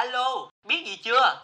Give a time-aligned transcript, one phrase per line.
[0.00, 1.36] Alo, biết gì chưa?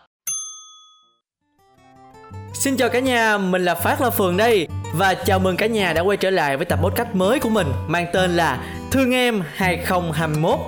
[2.54, 4.68] Xin chào cả nhà, mình là Phát La Phường đây.
[4.94, 7.66] Và chào mừng cả nhà đã quay trở lại với tập podcast mới của mình
[7.88, 10.58] Mang tên là Thương Em 2021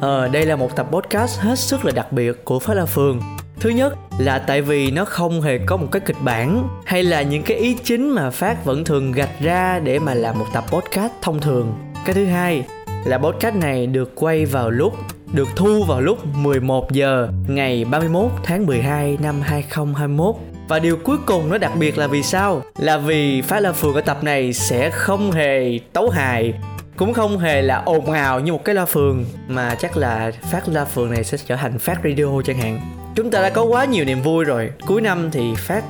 [0.00, 3.20] Ờ, đây là một tập podcast hết sức là đặc biệt của Phát La Phường.
[3.60, 7.22] Thứ nhất là tại vì nó không hề có một cái kịch bản Hay là
[7.22, 10.64] những cái ý chính mà Phát vẫn thường gạch ra để mà làm một tập
[10.68, 11.74] podcast thông thường.
[12.04, 12.64] Cái thứ hai
[13.04, 14.94] là podcast này được quay vào lúc
[15.32, 20.36] được thu vào lúc 11 giờ ngày 31 tháng 12 năm 2021
[20.68, 22.62] và điều cuối cùng nó đặc biệt là vì sao?
[22.78, 26.54] Là vì Phát La Phường ở tập này sẽ không hề tấu hài,
[26.96, 30.68] cũng không hề là ồn ào như một cái loa phường, mà chắc là phát
[30.68, 32.80] loa phường này sẽ trở thành phát radio chẳng hạn.
[33.14, 34.70] Chúng ta đã có quá nhiều niềm vui rồi.
[34.86, 35.84] Cuối năm thì phát,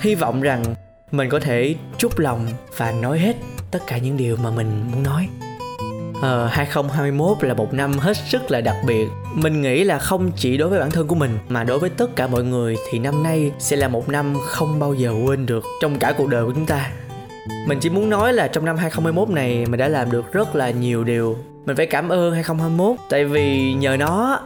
[0.00, 0.64] hy vọng rằng
[1.12, 3.36] mình có thể chúc lòng và nói hết
[3.70, 5.28] tất cả những điều mà mình muốn nói.
[6.20, 9.08] Ờ, 2021 là một năm hết sức là đặc biệt.
[9.34, 12.16] Mình nghĩ là không chỉ đối với bản thân của mình Mà đối với tất
[12.16, 15.64] cả mọi người Thì năm nay sẽ là một năm không bao giờ quên được
[15.82, 16.90] Trong cả cuộc đời của chúng ta.
[17.66, 20.70] Mình chỉ muốn nói là trong năm 2021 này Mình đã làm được rất là
[20.70, 21.36] nhiều điều.
[21.66, 24.40] Mình phải cảm ơn 2021 Tại vì nhờ nó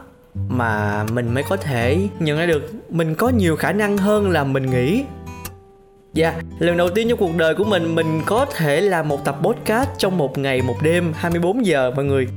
[0.48, 4.44] mà mình mới có thể nhận ra được mình có nhiều khả năng hơn là
[4.44, 5.04] mình nghĩ.
[6.14, 9.24] Dạ, yeah, lần đầu tiên trong cuộc đời của mình mình có thể làm một
[9.24, 12.28] tập podcast trong một ngày một đêm 24 giờ mọi người.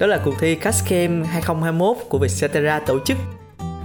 [0.00, 3.18] Đó là cuộc thi Cascam 2021 của Vietcetera tổ chức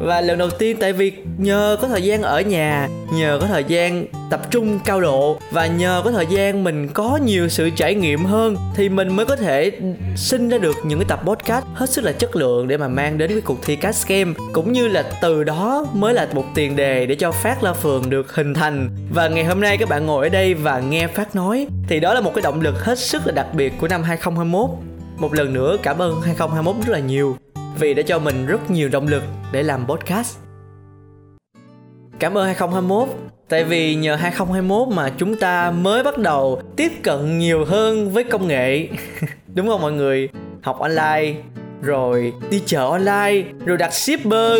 [0.01, 3.63] và lần đầu tiên, tại vì nhờ có thời gian ở nhà, nhờ có thời
[3.63, 7.95] gian tập trung cao độ, và nhờ có thời gian mình có nhiều sự trải
[7.95, 9.71] nghiệm hơn, thì mình mới có thể
[10.15, 13.17] sinh ra được những cái tập podcast hết sức là chất lượng để mà mang
[13.17, 14.33] đến cái cuộc thi cast game.
[14.53, 18.09] Cũng như là từ đó mới là một tiền đề để cho phát la phường
[18.09, 18.89] được hình thành.
[19.13, 22.13] Và ngày hôm nay các bạn ngồi ở đây và nghe phát nói, thì đó
[22.13, 24.69] là một cái động lực hết sức là đặc biệt của năm 2021
[25.17, 27.37] một lần nữa cảm ơn 2021 rất là nhiều
[27.79, 30.37] vì đã cho mình rất nhiều động lực để làm podcast.
[32.19, 33.09] Cảm ơn 2021
[33.49, 38.23] Tại vì nhờ 2021 mà chúng ta mới bắt đầu tiếp cận nhiều hơn với
[38.23, 38.87] công nghệ
[39.55, 40.29] Đúng không mọi người?
[40.61, 41.33] Học online,
[41.81, 44.53] rồi đi chợ online, rồi đặt shipper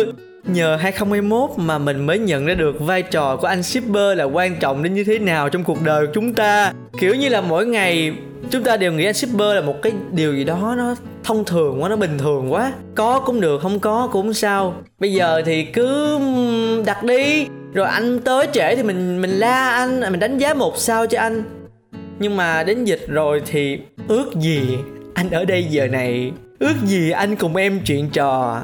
[0.44, 4.56] Nhờ 2021 mà mình mới nhận ra được vai trò của anh shipper là quan
[4.60, 7.66] trọng đến như thế nào trong cuộc đời của chúng ta Kiểu như là mỗi
[7.66, 8.12] ngày
[8.50, 10.94] chúng ta đều nghĩ anh shipper là một cái điều gì đó nó
[11.24, 12.72] thông thường quá nó bình thường quá.
[12.94, 14.74] Có cũng được không có cũng sao.
[14.98, 16.18] Bây giờ thì cứ
[16.86, 17.46] đặt đi.
[17.74, 21.20] Rồi anh tới trễ thì mình mình la anh mình đánh giá một sao cho
[21.20, 21.42] anh.
[22.18, 24.76] Nhưng mà đến dịch rồi thì ước gì
[25.14, 26.32] anh ở đây giờ này?
[26.58, 28.60] Ước gì anh cùng em chuyện trò?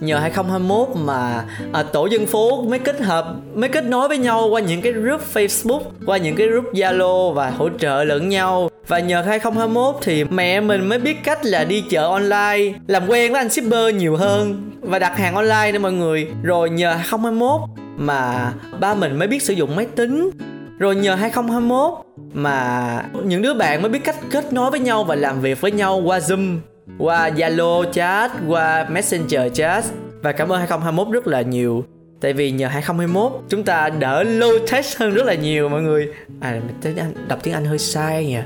[0.00, 4.48] Nhờ 2021 mà à, tổ dân phố mới kết hợp mới kết nối với nhau
[4.50, 8.68] qua những cái group Facebook qua những cái group Zalo và hỗ trợ lẫn nhau
[8.88, 13.32] và nhờ 2021 thì mẹ mình mới biết cách là đi chợ online làm quen
[13.32, 16.28] với anh shipper nhiều hơn và đặt hàng online nữa mọi người.
[16.42, 17.60] Rồi nhờ 2021
[17.96, 20.30] mà ba mình mới biết sử dụng máy tính.
[20.78, 21.92] Rồi nhờ 2021
[22.32, 25.70] mà những đứa bạn mới biết cách kết nối với nhau và làm việc với
[25.70, 26.58] nhau qua Zoom
[26.98, 29.84] qua Zalo chat, qua Messenger chat.
[30.22, 31.84] Và cảm ơn 2021 rất là nhiều.
[32.20, 36.08] Tại vì nhờ 2021 chúng ta đỡ low test hơn rất là nhiều mọi người.
[36.40, 38.38] À tiếng anh đọc tiếng anh hơi sai nhỉ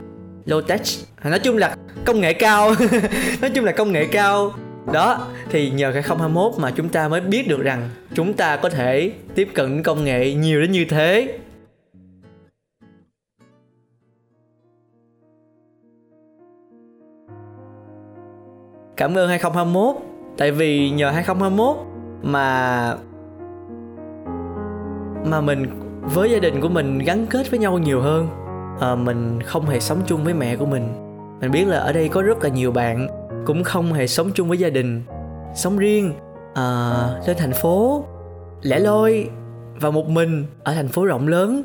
[0.48, 0.80] low tech
[1.20, 2.74] à, nói chung là công nghệ cao.
[3.40, 4.52] Nói chung là công nghệ cao.
[4.92, 9.12] Đó, thì nhờ 2021 mà chúng ta mới biết được rằng chúng ta có thể
[9.34, 11.38] tiếp cận công nghệ nhiều đến như thế.
[18.96, 19.96] Cảm ơn 2021
[20.38, 21.76] Tại vì nhờ 2021
[22.22, 22.96] mà
[25.24, 25.66] mà mình,
[26.02, 28.47] với gia đình của mình gắn kết với nhau nhiều hơn
[28.80, 30.88] à, mình không hề sống chung với mẹ của mình.
[31.40, 33.08] Mình biết là ở đây có rất là nhiều bạn
[33.46, 35.02] cũng không hề sống chung với gia đình
[35.54, 36.12] sống riêng
[36.54, 36.90] à,
[37.26, 38.04] lên thành phố
[38.62, 39.28] lẻ loi
[39.80, 41.62] và một mình ở thành phố rộng lớn.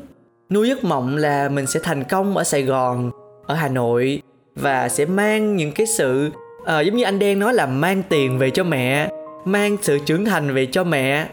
[0.50, 3.10] Nuôi giấc mộng là mình sẽ thành công ở sài gòn
[3.46, 4.22] ở hà nội
[4.54, 6.30] và sẽ mang những cái sự
[6.64, 9.10] à, giống như anh đen nói là mang tiền về cho mẹ
[9.44, 11.28] mang sự trưởng thành về cho mẹ.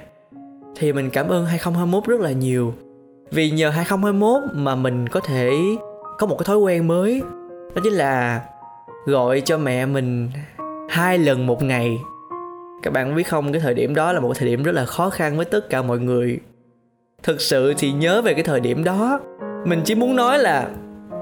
[0.75, 2.73] Thì mình cảm ơn 2021 rất là nhiều
[3.31, 5.51] vì nhờ 2021 mà mình có thể
[6.17, 7.21] có một cái thói quen mới.
[7.75, 8.41] Đó chính là
[9.05, 10.31] gọi cho mẹ mình
[10.89, 11.97] hai lần một ngày.
[12.83, 15.09] Các bạn biết không, cái thời điểm đó là một thời điểm rất là khó
[15.09, 16.39] khăn với tất cả mọi người.
[17.23, 19.19] Thực sự thì nhớ về cái thời điểm đó,
[19.65, 20.69] mình chỉ muốn nói là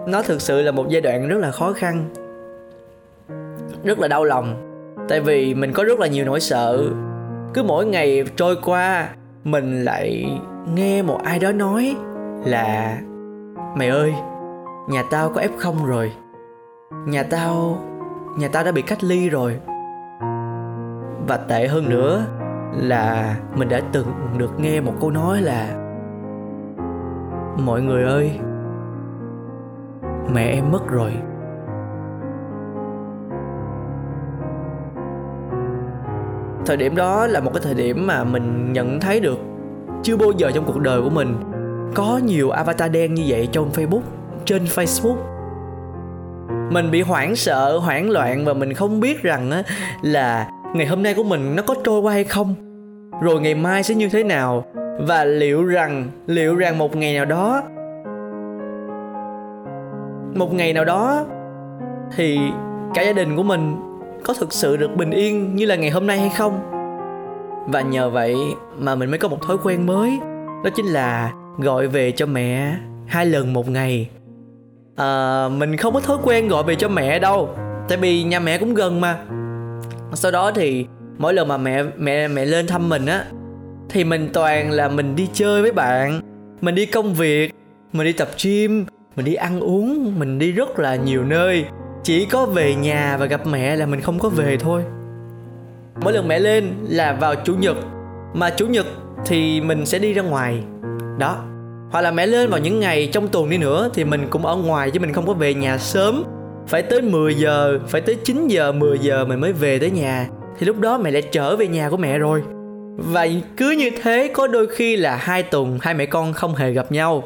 [0.07, 2.09] nó thực sự là một giai đoạn rất là khó khăn,
[3.83, 4.65] rất là đau lòng.
[5.09, 6.83] Tại vì mình có rất là nhiều nỗi sợ.
[7.53, 9.09] Cứ mỗi ngày trôi qua,
[9.43, 10.25] mình lại
[10.65, 11.95] nghe một ai đó nói
[12.45, 12.97] là,
[13.77, 14.15] mày ơi,
[14.89, 16.11] nhà tao có f không rồi.
[17.05, 17.77] Nhà tao
[18.37, 19.59] nhà tao đã bị cách ly rồi.
[21.27, 22.25] Và tệ hơn nữa
[22.73, 24.07] là mình đã từng
[24.37, 25.67] được nghe một câu nói là,
[27.65, 28.39] mọi người ơi,
[30.33, 31.13] mẹ em mất rồi
[36.65, 39.39] thời điểm đó là một cái thời điểm mà mình nhận thấy được
[40.03, 41.35] chưa bao giờ trong cuộc đời của mình
[41.95, 44.01] có nhiều avatar đen như vậy trong facebook,
[44.45, 45.15] trên facebook.
[46.71, 49.63] Mình bị hoảng sợ, hoảng loạn và mình không biết rằng á
[50.01, 52.55] là ngày hôm nay của mình nó có trôi qua hay không.
[53.21, 54.65] Rồi ngày mai sẽ như thế nào?
[55.07, 57.63] Và liệu rằng liệu rằng một ngày nào đó,
[60.35, 61.25] một ngày nào đó
[62.15, 62.39] thì
[62.93, 63.75] cả gia đình của mình
[64.23, 66.78] có thực sự được bình yên như là ngày hôm nay hay không?
[67.67, 68.35] Và nhờ vậy
[68.77, 70.19] mà mình mới có một thói quen mới.
[70.63, 72.75] Đó chính là gọi về cho mẹ
[73.07, 74.09] hai lần một ngày.
[74.95, 77.49] À, mình không có thói quen gọi về cho mẹ đâu
[77.89, 79.17] tại vì nhà mẹ cũng gần mà.
[80.13, 80.85] Sau đó thì
[81.17, 83.25] mỗi lần mà mẹ mẹ mẹ lên thăm mình á
[83.89, 86.21] thì mình toàn là mình đi chơi với bạn
[86.61, 87.53] mình đi công việc
[87.93, 88.85] mình đi tập gym
[89.15, 91.65] mình đi ăn uống mình đi rất là nhiều nơi.
[92.03, 94.83] Chỉ có về nhà và gặp mẹ là mình không có về thôi
[96.01, 97.77] mỗi lần mẹ lên là vào chủ nhật.
[98.33, 98.85] Mà chủ nhật
[99.25, 100.63] thì mình sẽ đi ra ngoài.
[101.19, 101.37] Đó.
[101.91, 104.55] Hoặc là mẹ lên vào những ngày trong tuần đi nữa thì mình cũng ở
[104.55, 106.23] ngoài chứ mình không có về nhà sớm.
[106.67, 110.27] Phải tới 10 giờ phải tới 9 giờ 10 giờ mình mới về tới nhà.
[110.59, 112.43] Thì lúc đó mẹ lại trở về nhà của mẹ rồi.
[112.97, 116.71] Và cứ như thế có đôi khi là hai tuần hai mẹ con không hề
[116.71, 117.23] gặp nhau.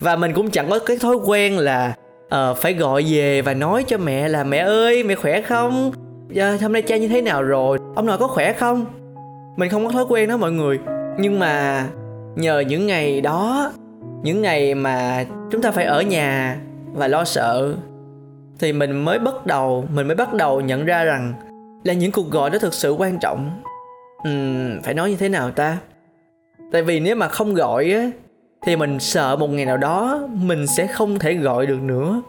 [0.00, 1.94] Và mình cũng chẳng có cái thói quen là
[2.24, 5.92] uh, phải gọi về và nói cho mẹ là mẹ ơi mẹ khỏe không?
[6.32, 7.78] Giờ hôm nay cha như thế nào rồi?
[7.94, 8.86] Ông nội có khỏe không?
[9.56, 10.78] Mình không có thói quen đó mọi người.
[11.18, 11.86] Nhưng mà
[12.36, 13.72] nhờ những ngày đó
[14.22, 16.58] những ngày mà chúng ta phải ở nhà
[16.92, 17.74] và lo sợ
[18.58, 21.34] thì mình mới bắt đầu mình mới bắt đầu nhận ra rằng
[21.84, 23.62] là những cuộc gọi đó thực sự quan trọng.
[24.28, 25.78] Uhm, phải nói như thế nào ta?
[26.72, 28.10] Tại vì nếu mà không gọi á
[28.62, 32.22] thì mình sợ một ngày nào đó mình sẽ không thể gọi được nữa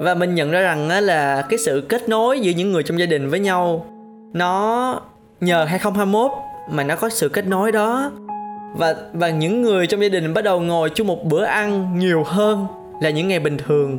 [0.00, 2.98] và mình nhận ra rằng á là cái sự kết nối giữa những người trong
[2.98, 3.86] gia đình với nhau
[4.32, 5.00] nó
[5.40, 6.30] nhờ 2021
[6.70, 8.12] mà nó có sự kết nối đó.
[8.76, 12.22] Và và những người trong gia đình bắt đầu ngồi chung một bữa ăn nhiều
[12.26, 12.66] hơn
[13.02, 13.98] là những ngày bình thường.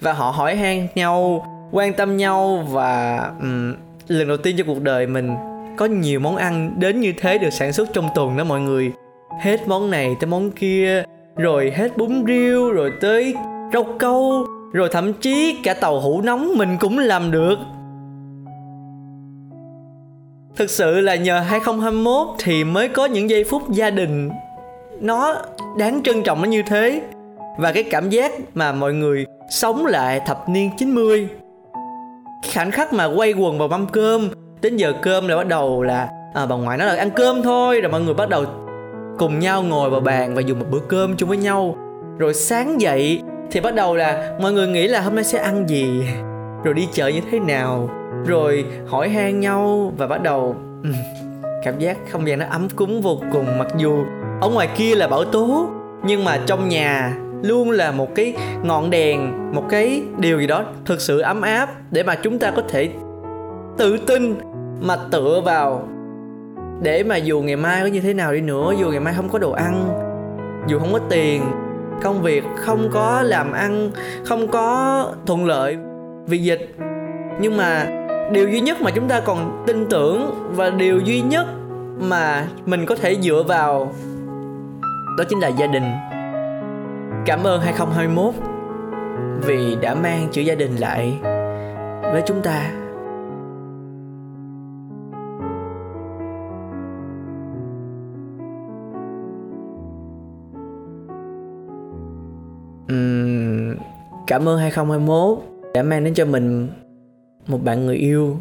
[0.00, 3.74] Và họ hỏi han nhau quan tâm nhau và um,
[4.08, 5.34] lần đầu tiên trong cuộc đời mình
[5.76, 8.92] có nhiều món ăn đến như thế được sản xuất trong tuần đó mọi người.
[9.42, 11.02] Hết món này tới món kia
[11.36, 13.34] rồi hết bún riêu rồi tới
[13.72, 17.58] rau câu rồi thậm chí cả tàu hũ nóng mình cũng làm được.
[20.56, 24.30] Thực sự là nhờ 2021 thì mới có những giây phút gia đình.
[25.00, 25.34] Nó
[25.78, 27.02] đáng trân trọng nó như thế.
[27.58, 31.28] Và cái cảm giác mà mọi người sống lại thập niên 90
[32.54, 34.28] khoảnh khắc mà quay quần vào mâm cơm
[34.62, 37.80] đến giờ cơm là bắt đầu là à, bà ngoại nói là ăn cơm thôi
[37.80, 38.44] rồi mọi người bắt đầu
[39.18, 41.76] cùng nhau ngồi vào bàn và dùng một bữa cơm chung với nhau.
[42.18, 43.20] Rồi sáng dậy
[43.52, 46.04] thì bắt đầu là mọi người nghĩ là hôm nay sẽ ăn gì?
[46.64, 47.90] Rồi đi chợ như thế nào?
[48.26, 50.56] Rồi hỏi han nhau và bắt đầu
[51.64, 53.58] cảm giác không gian nó ấm cúng vô cùng.
[53.58, 54.04] Mặc dù
[54.40, 55.66] ở ngoài kia là bão tố,
[56.04, 60.64] nhưng mà trong nhà luôn là một cái ngọn đèn, một cái điều gì đó
[60.84, 62.90] thực sự ấm áp để mà chúng ta có thể
[63.76, 64.34] tự tin
[64.80, 65.88] mà tựa vào.
[66.82, 69.28] Để mà dù ngày mai có như thế nào đi nữa, dù ngày mai không
[69.28, 69.88] có đồ ăn,
[70.66, 71.42] dù không có tiền
[72.02, 73.90] công việc không có làm ăn,
[74.24, 75.76] không có thuận lợi
[76.26, 76.76] vì dịch.
[77.40, 77.86] Nhưng mà
[78.32, 81.46] điều duy nhất mà chúng ta còn tin tưởng và điều duy nhất
[81.98, 83.92] mà mình có thể dựa vào,
[85.18, 85.92] đó chính là gia đình.
[87.26, 88.34] Cảm ơn 2021
[89.46, 91.18] vì đã mang chữ gia đình lại
[92.02, 92.81] với chúng ta.
[104.26, 105.38] Cảm ơn 2021
[105.74, 106.68] đã mang đến cho mình
[107.46, 108.36] một bạn người yêu.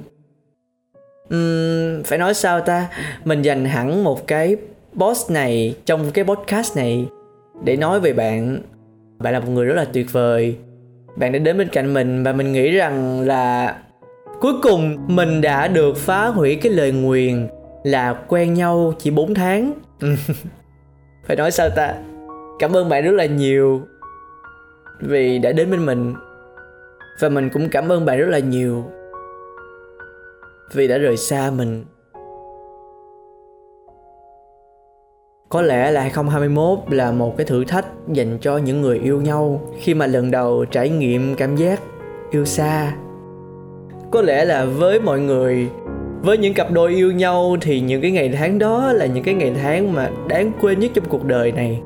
[1.33, 2.87] Uhm, phải nói sao ta?
[3.25, 4.55] Mình dành hẳn một cái
[4.93, 7.05] boss này trong cái podcast này
[7.63, 8.59] để nói về bạn.
[9.19, 10.55] Bạn là một người rất là tuyệt vời.
[11.15, 13.75] Bạn đã đến bên cạnh mình và mình nghĩ rằng là
[14.41, 17.47] cuối cùng mình đã được phá hủy cái lời nguyền
[17.83, 19.73] là quen nhau chỉ 4 tháng.
[21.27, 21.93] Phải nói sao ta?
[22.59, 23.81] Cảm ơn bạn rất là nhiều
[25.01, 26.13] vì đã đến bên mình.
[27.19, 28.83] Và mình cũng cảm ơn bạn rất là nhiều
[30.73, 31.85] vì đã rời xa mình.
[35.49, 39.61] Có lẽ là 2021 là một cái thử thách dành cho những người yêu nhau
[39.79, 41.79] khi mà lần đầu trải nghiệm cảm giác
[42.31, 42.93] yêu xa.
[44.11, 45.69] Có lẽ là với mọi người,
[46.21, 49.33] với những cặp đôi yêu nhau thì những cái ngày tháng đó là những cái
[49.33, 51.81] ngày tháng mà đáng quên nhất trong cuộc đời này.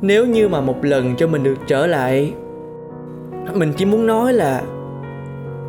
[0.00, 2.32] Nếu như mà một lần cho mình được trở lại
[3.54, 4.62] mình chỉ muốn nói là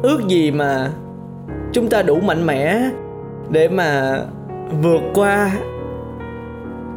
[0.04, 0.90] ước gì mà
[1.72, 2.90] chúng ta đủ mạnh mẽ
[3.50, 4.20] để mà
[4.82, 5.52] vượt qua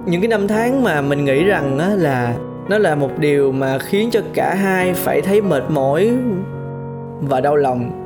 [0.07, 2.35] những cái năm tháng mà mình nghĩ rằng á, là
[2.69, 6.11] nó là một điều mà khiến cho cả hai phải thấy mệt mỏi
[7.21, 8.03] và đau lòng.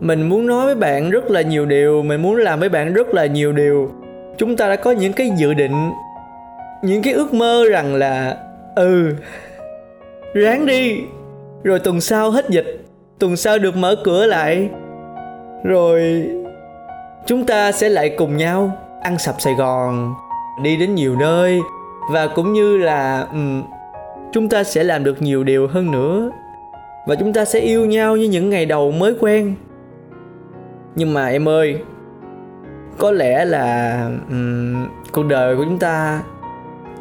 [0.00, 3.14] Mình muốn nói với bạn rất là nhiều điều, mình muốn làm với bạn rất
[3.14, 3.90] là nhiều điều.
[4.36, 5.90] Chúng ta đã có những cái dự định,
[6.82, 8.36] những cái ước mơ rằng là
[8.74, 9.14] ừ.
[10.34, 11.00] Ráng đi.
[11.62, 12.84] Rồi tuần sau hết dịch.
[13.18, 14.70] Tuần sau được mở cửa lại.
[15.64, 16.26] Rồi
[17.26, 20.14] chúng ta sẽ lại cùng nhau ăn sập sài gòn
[20.62, 21.60] đi đến nhiều nơi
[22.10, 23.62] và cũng như là um,
[24.32, 26.30] chúng ta sẽ làm được nhiều điều hơn nữa
[27.06, 29.54] và chúng ta sẽ yêu nhau như những ngày đầu mới quen.
[30.94, 31.78] Nhưng mà em ơi
[32.98, 34.00] có lẽ là
[34.30, 36.22] um, cuộc đời của chúng ta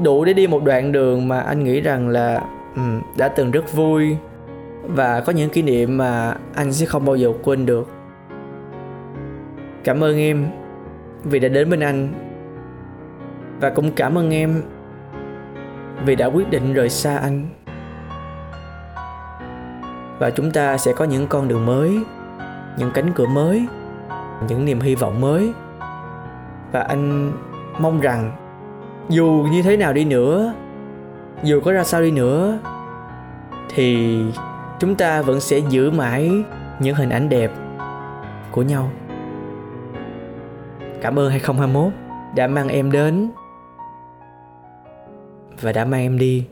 [0.03, 2.41] đủ để đi một đoạn đường mà anh nghĩ rằng là
[2.75, 4.17] um, đã từng rất vui.
[4.83, 7.87] Và có những kỷ niệm mà anh sẽ không bao giờ quên được.
[9.83, 10.47] Cảm ơn em
[11.23, 12.13] vì đã đến bên anh.
[13.59, 14.61] Và cũng cảm ơn em
[16.05, 17.45] vì đã quyết định rời xa anh.
[20.19, 21.99] Và chúng ta sẽ có những con đường mới
[22.77, 23.65] những cánh cửa mới
[24.49, 25.53] những niềm hy vọng mới.
[26.71, 27.31] Và anh
[27.79, 28.31] mong rằng
[29.09, 30.53] dù như thế nào đi nữa,
[31.43, 32.59] dù có ra sao đi nữa,
[33.69, 34.17] thì
[34.79, 36.31] chúng ta vẫn sẽ giữ mãi
[36.79, 37.51] những hình ảnh đẹp
[38.51, 38.91] của nhau.
[41.01, 41.93] Cảm ơn 2021
[42.35, 43.31] đã mang em đến
[45.61, 46.45] và đã mang em đi.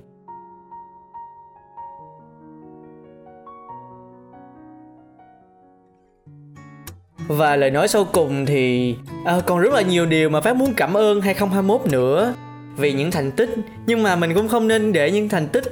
[7.29, 8.95] Và lời nói sau cùng thì
[9.25, 12.33] à, còn rất là nhiều điều mà Phát muốn cảm ơn 2021 nữa.
[12.77, 13.49] Vì những thành tích
[13.85, 15.63] nhưng mà mình cũng không nên để những thành tích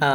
[0.00, 0.10] à,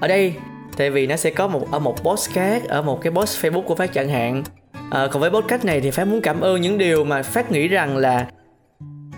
[0.00, 0.34] ở đây.
[0.76, 3.62] Tại vì nó sẽ có một ở một post khác ở một cái post Facebook
[3.62, 4.42] của Phát chẳng hạn.
[4.90, 7.68] À, còn với podcast này thì Phát muốn cảm ơn những điều mà Phát nghĩ
[7.68, 8.26] rằng là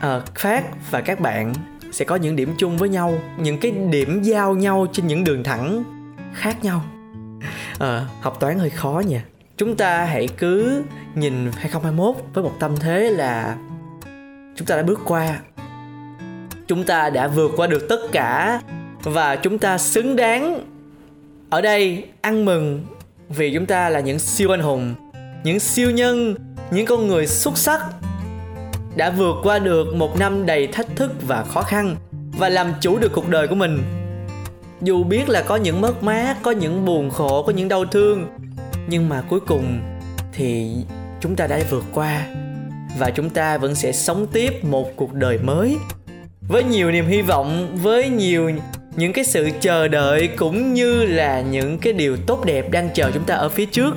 [0.00, 1.54] à, Phát và các bạn
[1.92, 5.44] sẽ có những điểm chung với nhau những cái điểm giao nhau trên những đường
[5.44, 5.84] thẳng
[6.34, 6.82] khác nhau.
[7.78, 9.24] À, học toán hơi khó nha
[9.58, 10.82] chúng ta hãy cứ
[11.14, 13.56] nhìn 2021 với một tâm thế là
[14.56, 15.40] chúng ta đã bước qua.
[16.66, 18.60] Chúng ta đã vượt qua được tất cả
[19.02, 20.60] và chúng ta xứng đáng
[21.50, 22.84] ở đây ăn mừng
[23.28, 24.94] vì chúng ta là những siêu anh hùng,
[25.44, 26.34] những siêu nhân,
[26.70, 27.80] những con người xuất sắc
[28.96, 31.96] đã vượt qua được một năm đầy thách thức và khó khăn
[32.38, 33.82] và làm chủ được cuộc đời của mình.
[34.80, 38.26] Dù biết là có những mất mát, có những buồn khổ, có những đau thương
[38.88, 39.80] nhưng mà cuối cùng
[40.32, 40.70] thì
[41.20, 42.26] chúng ta đã vượt qua
[42.98, 45.76] và chúng ta vẫn sẽ sống tiếp một cuộc đời mới
[46.48, 48.50] với nhiều niềm hy vọng, với nhiều
[48.96, 53.10] những cái sự chờ đợi cũng như là những cái điều tốt đẹp đang chờ
[53.14, 53.96] chúng ta ở phía trước.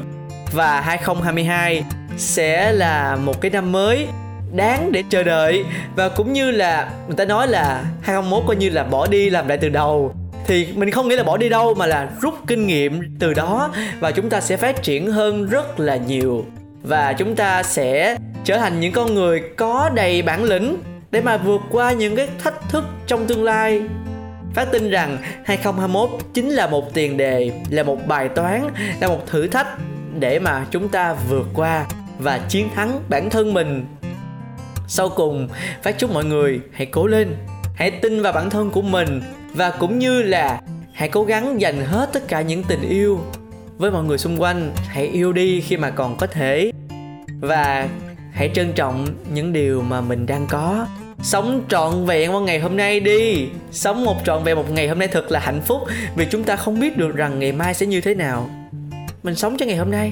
[0.54, 1.84] Và 2022
[2.18, 4.08] sẽ là một cái năm mới
[4.54, 8.70] đáng để chờ đợi và cũng như là người ta nói là 2021 coi như
[8.70, 10.16] là bỏ đi, làm lại từ đầu
[10.48, 13.74] thì mình không nghĩ là bỏ đi đâu mà là rút kinh nghiệm từ đó
[14.00, 16.46] và chúng ta sẽ phát triển hơn rất là nhiều.
[16.84, 20.78] Và chúng ta sẽ trở thành những con người có đầy bản lĩnh
[21.12, 23.82] để mà vượt qua những cái thách thức trong tương lai.
[24.54, 28.70] Phát tin rằng 2021 chính là một tiền đề, là một bài toán,
[29.00, 29.68] là một thử thách
[30.20, 31.86] để mà chúng ta vượt qua
[32.20, 33.86] và chiến thắng bản thân mình.
[34.88, 35.50] Sau cùng,
[35.84, 37.36] Phát chúc mọi người hãy cố lên,
[37.76, 39.22] hãy tin vào bản thân của mình
[39.54, 40.62] và cũng như là
[40.94, 43.20] hãy cố gắng dành hết tất cả những tình yêu
[43.78, 44.72] với mọi người xung quanh.
[44.88, 46.72] Hãy yêu đi khi mà còn có thể.
[47.40, 47.88] Và
[48.32, 50.88] hãy trân trọng những điều mà mình đang có.
[51.24, 53.48] Sống trọn vẹn một ngày hôm nay đi.
[53.72, 55.82] Sống một trọn vẹn một ngày hôm nay thật là hạnh phúc.
[56.16, 58.50] Vì chúng ta không biết được rằng ngày mai sẽ như thế nào.
[59.24, 60.12] Mình sống cho ngày hôm nay.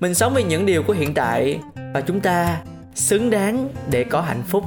[0.00, 1.58] Mình sống vì những điều của hiện tại.
[1.94, 2.60] Và chúng ta
[2.94, 4.64] xứng đáng để có hạnh phúc.